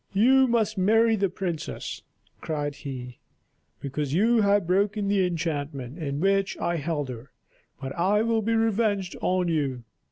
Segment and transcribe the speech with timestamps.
[0.13, 2.01] "You must marry the princess,"
[2.39, 3.19] cried he,
[3.81, 7.29] "because you have broken the enchantment in which I held her;
[7.79, 9.83] but I will be revenged on you.